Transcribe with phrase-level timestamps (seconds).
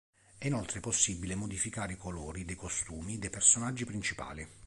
[0.39, 4.47] È inoltre possibile modificare i colori dei costumi dei personaggi principali.